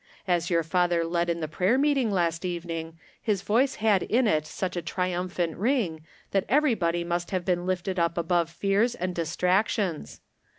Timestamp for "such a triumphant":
4.47-5.55